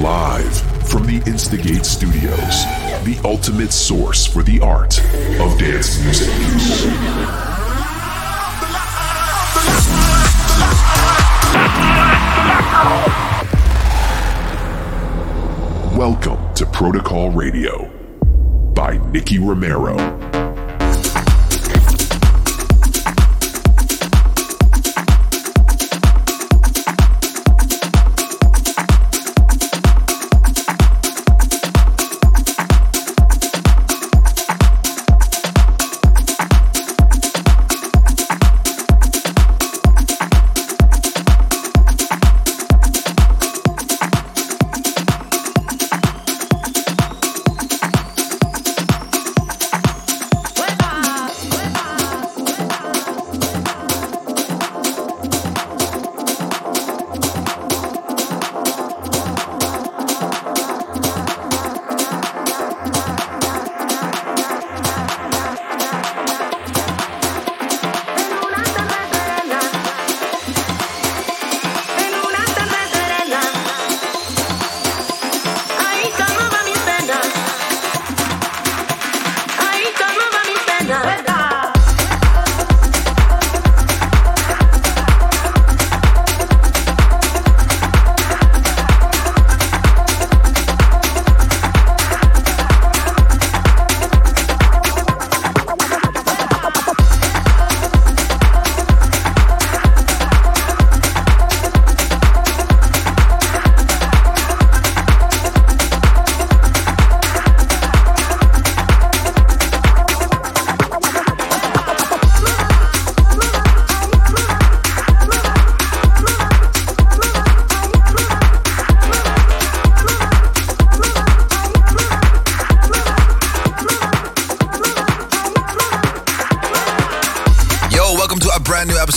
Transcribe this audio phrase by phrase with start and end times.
[0.00, 2.64] Live from the Instigate Studios,
[3.04, 4.98] the ultimate source for the art
[5.38, 6.28] of dance music.
[15.94, 17.90] Welcome to Protocol Radio
[18.72, 20.29] by Nicky Romero.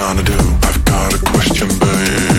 [0.00, 0.32] gonna do?
[0.62, 2.29] I've got a question, babe.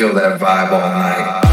[0.00, 1.49] feel that vibe all night.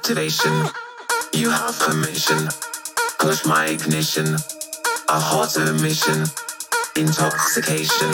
[0.00, 0.64] Activation.
[1.34, 2.48] You have permission.
[3.18, 4.34] Push my ignition.
[5.08, 6.24] A hot emission.
[6.96, 8.10] Intoxication.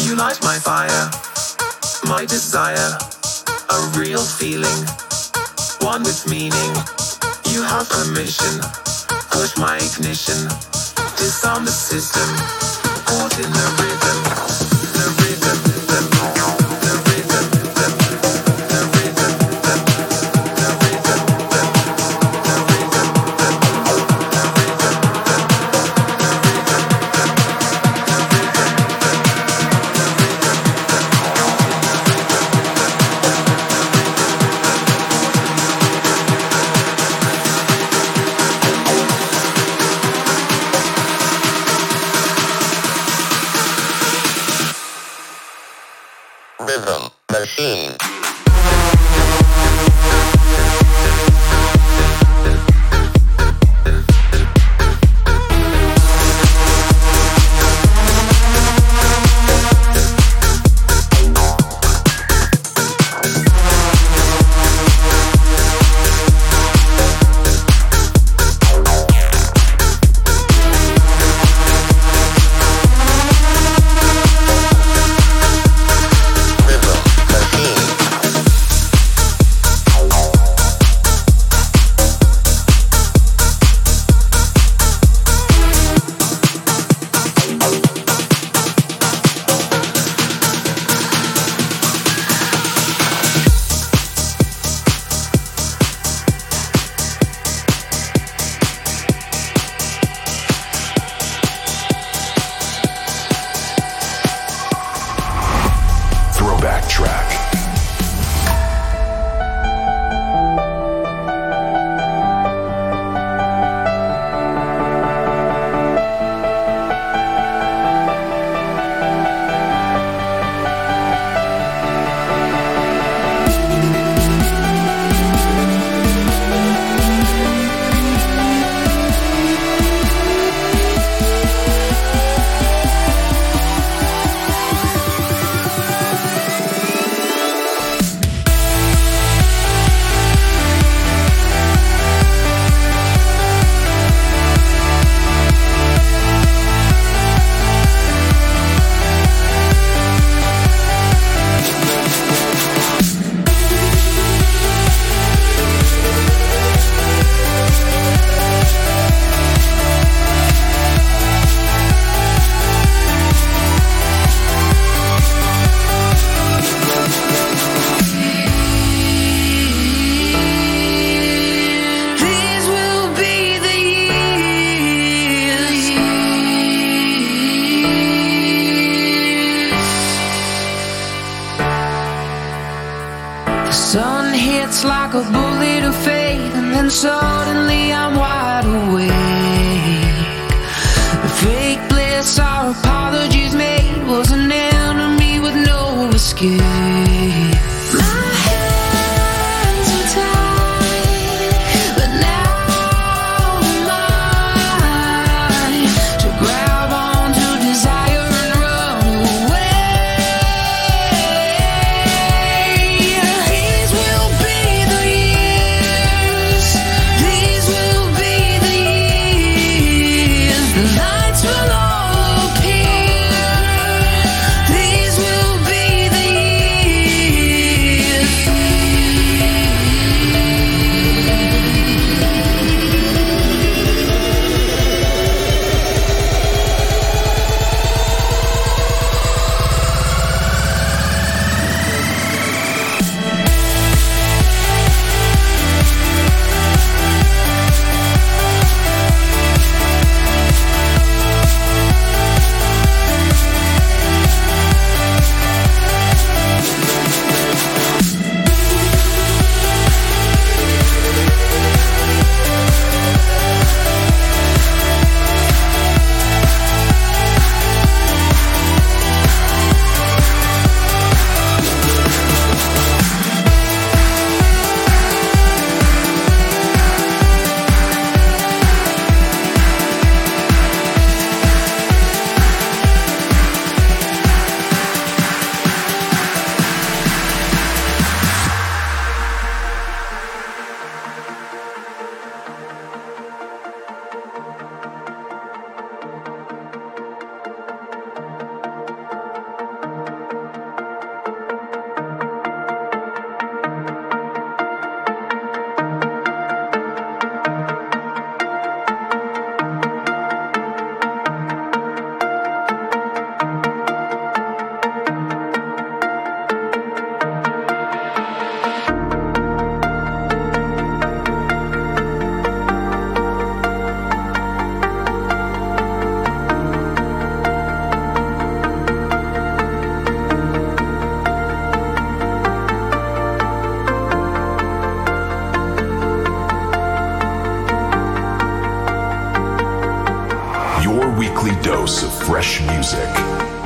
[0.00, 1.04] You light my fire.
[2.08, 2.96] My desire.
[3.76, 4.80] A real feeling.
[5.84, 6.72] One with meaning.
[7.52, 8.54] You have permission.
[9.36, 10.48] Push my ignition.
[11.20, 12.28] Disarm the system.
[13.04, 14.18] Caught in the rhythm.
[14.96, 15.58] The rhythm.
[15.68, 16.31] The rhythm.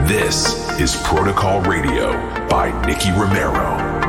[0.07, 2.13] This is Protocol Radio
[2.47, 4.06] by Nicky Romero.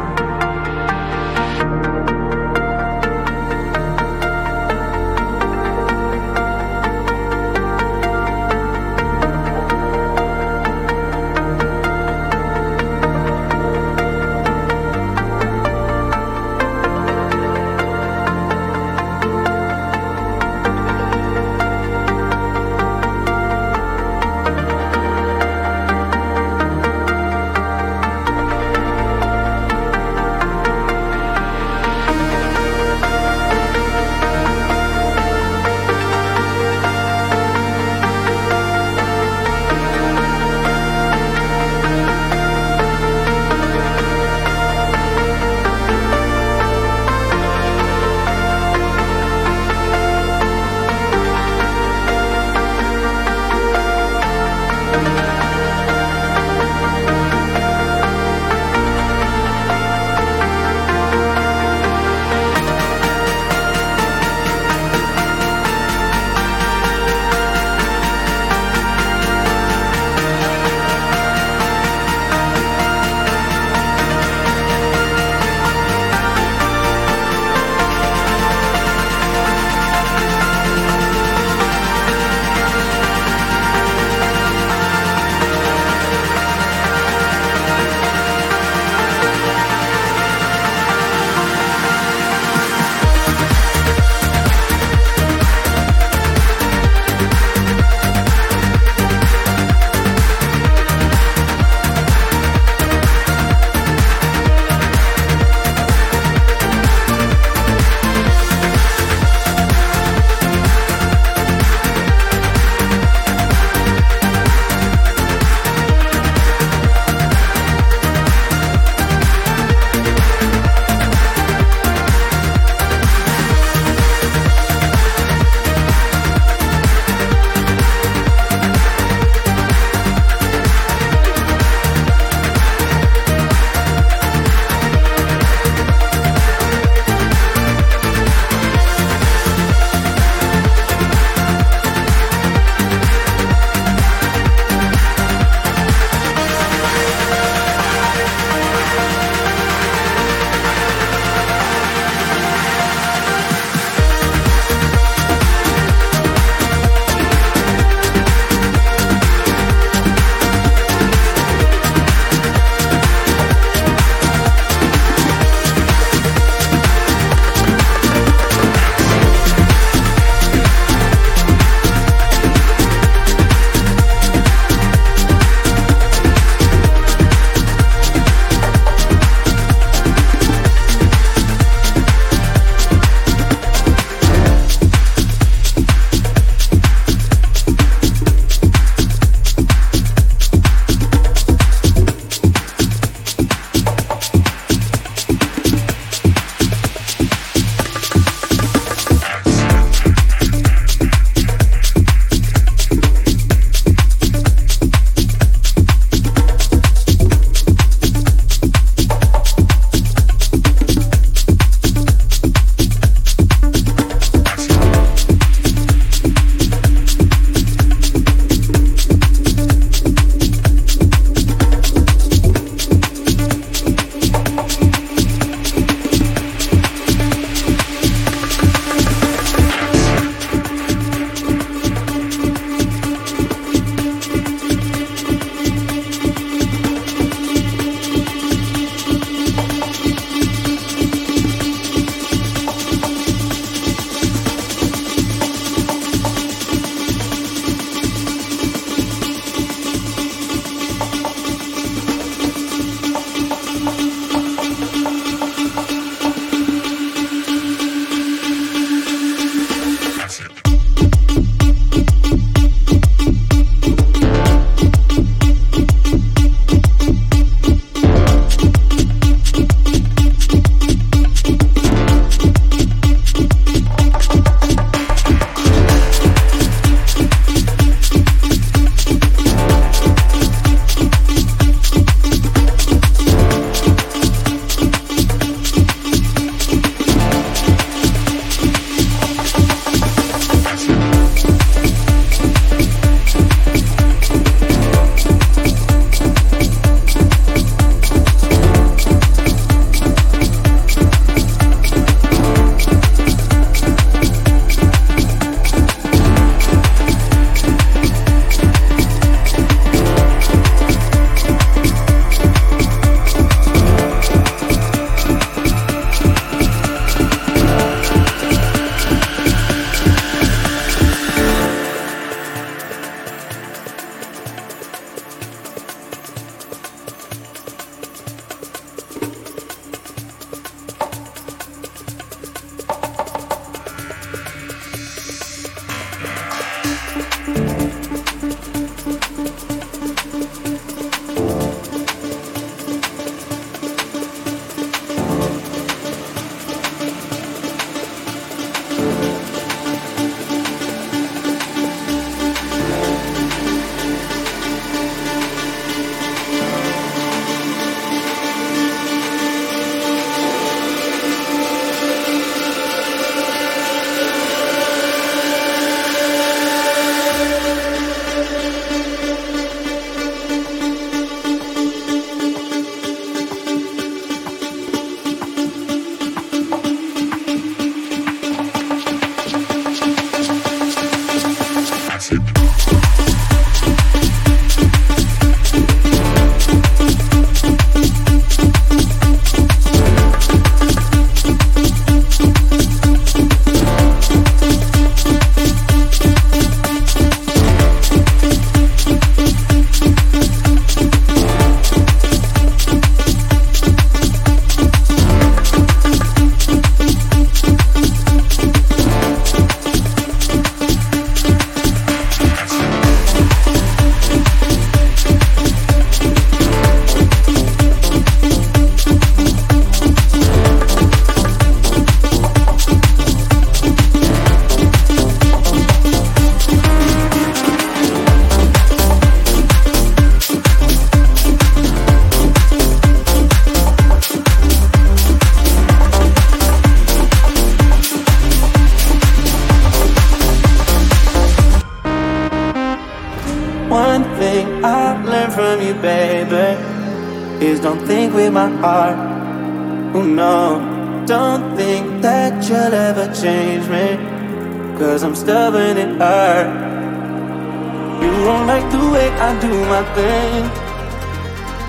[459.62, 460.64] do my thing.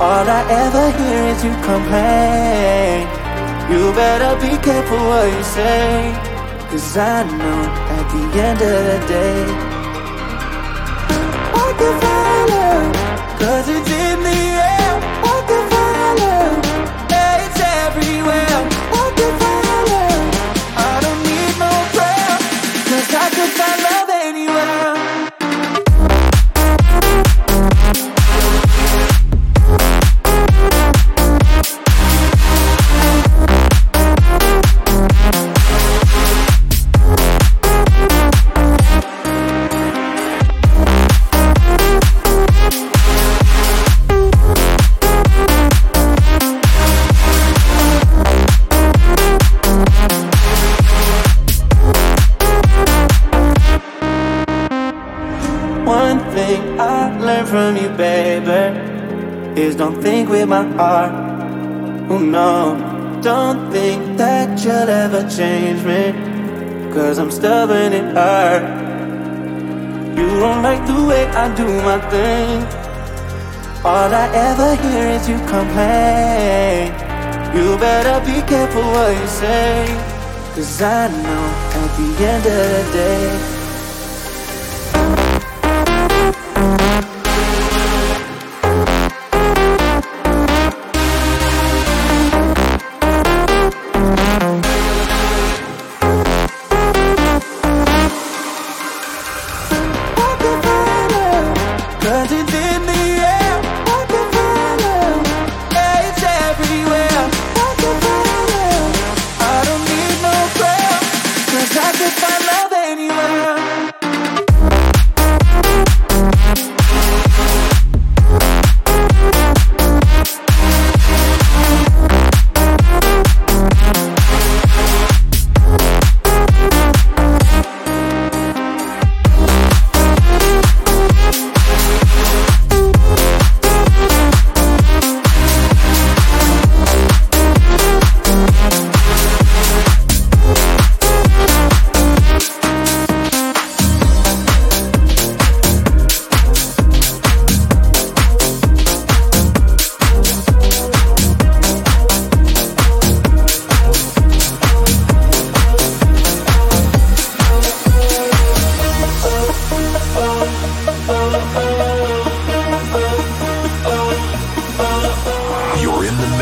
[0.01, 3.07] All I ever hear is you complain.
[3.71, 6.15] You better be careful what you say.
[6.71, 7.61] Cause I know
[7.97, 9.43] at the end of the day,
[11.65, 12.93] I can find love.
[13.41, 14.28] Cause it's in
[58.41, 61.13] baby, is don't think with my heart.
[62.11, 66.13] Oh no, don't think that you'll ever change me,
[66.93, 68.63] cause I'm stubborn and hard.
[70.19, 72.63] You don't like the way I do my thing.
[73.85, 76.93] All I ever hear is you complain.
[77.55, 79.87] You better be careful what you say,
[80.55, 81.45] cause I know
[81.81, 83.58] at the end of the day.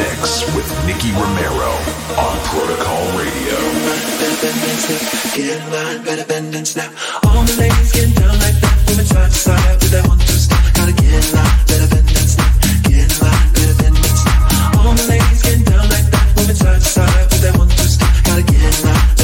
[0.07, 1.73] mix with Nicky Romero
[2.15, 3.57] on Protocol Radio.
[5.35, 6.93] Get in line, better bend and snap.
[7.25, 9.17] All the ladies getting down like that, women to.
[10.75, 12.53] Gotta get in line, better bend and snap.
[12.85, 14.77] Get in line, better bend and snap.
[14.79, 16.67] All the ladies getting down like that, women to.
[18.23, 19.16] Gotta get in line.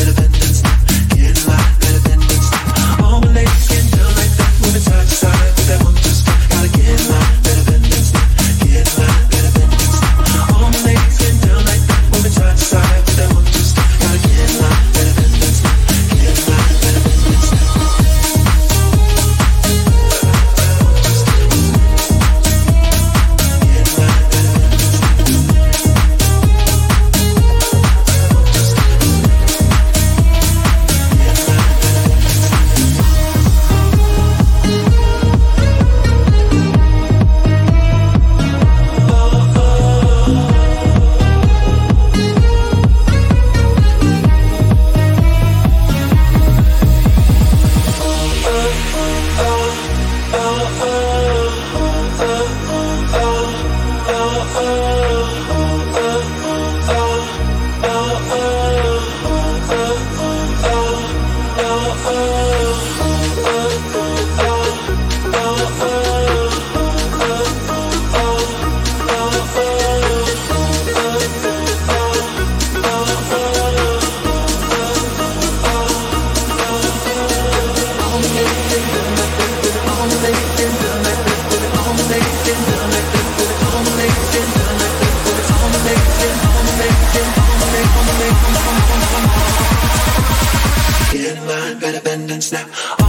[92.52, 93.01] snap.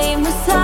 [0.00, 0.63] Need to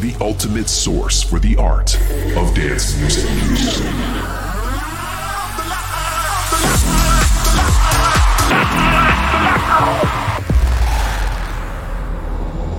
[0.00, 1.96] the ultimate source for the art
[2.36, 3.24] of dance music.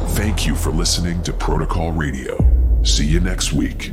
[0.09, 2.38] Thank you for listening to Protocol Radio.
[2.84, 3.91] See you next week.